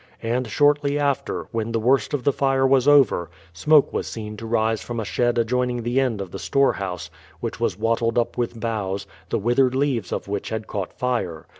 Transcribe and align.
And 0.23 0.47
shortly 0.49 0.97
after, 0.97 1.43
when 1.51 1.73
the 1.73 1.79
worst 1.79 2.15
of 2.15 2.23
the 2.23 2.33
fire 2.33 2.65
was 2.65 2.87
over, 2.87 3.29
smoke 3.53 3.93
was 3.93 4.07
seen 4.07 4.35
to 4.37 4.47
rise 4.47 4.81
from 4.81 4.99
a 4.99 5.05
shed 5.05 5.37
adjoining 5.37 5.83
the 5.83 5.99
end 5.99 6.21
of 6.21 6.31
the 6.31 6.39
storehouse, 6.39 7.11
which 7.39 7.59
was 7.59 7.77
wattled 7.77 8.17
up 8.17 8.35
with 8.35 8.59
boughs, 8.59 9.05
the 9.29 9.37
withered 9.37 9.75
leaves 9.75 10.11
of 10.11 10.27
which 10.27 10.49
had 10.49 10.65
caught 10.65 10.91
fire. 10.91 11.45